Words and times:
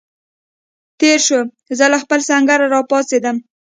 تېر 0.99 1.19
شو، 1.27 1.39
زه 1.77 1.85
له 1.93 1.97
خپل 2.03 2.19
سنګره 2.29 2.65
را 2.73 2.81
پاڅېدم. 2.89 3.37